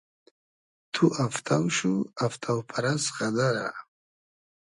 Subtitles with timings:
[0.93, 1.93] تو افتۆ شو,
[2.25, 3.67] افتۆ پئرئس غئدئرۂ